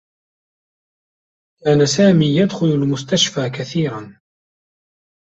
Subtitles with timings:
[1.65, 4.15] كان سامي يدخل المستشفى كثيرا.